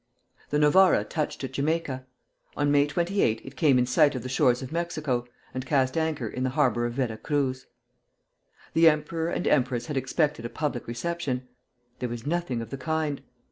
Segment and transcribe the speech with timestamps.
[0.49, 2.07] The "Novara" touched at Jamaica.
[2.57, 6.27] On May 28 it came in sight of the shores of Mexico, and cast anchor
[6.27, 7.67] in the harbor of Vera Cruz.
[8.73, 11.47] The emperor and empress had expected a public reception.
[11.99, 13.21] There was nothing of the kind.